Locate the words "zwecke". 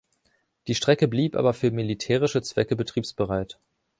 2.41-2.75